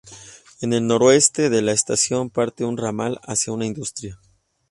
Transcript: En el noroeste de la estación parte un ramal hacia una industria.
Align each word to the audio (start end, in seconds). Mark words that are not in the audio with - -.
En 0.61 0.73
el 0.73 0.87
noroeste 0.87 1.51
de 1.51 1.61
la 1.61 1.73
estación 1.73 2.31
parte 2.31 2.65
un 2.65 2.75
ramal 2.75 3.19
hacia 3.21 3.53
una 3.53 3.67
industria. 3.67 4.19